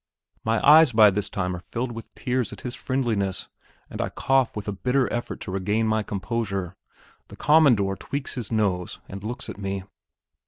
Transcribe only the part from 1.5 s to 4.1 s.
are filled with tears at his friendliness, and I